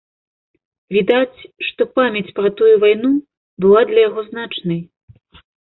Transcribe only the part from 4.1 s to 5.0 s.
значнай.